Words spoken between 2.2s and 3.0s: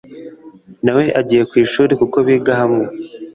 biga hamwe